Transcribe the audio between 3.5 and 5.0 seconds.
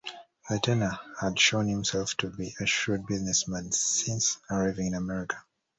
since arriving in